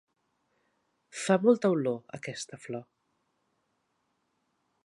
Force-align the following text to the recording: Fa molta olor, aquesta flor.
Fa 1.25 1.37
molta 1.43 1.71
olor, 1.75 2.01
aquesta 2.19 2.61
flor. 2.65 2.83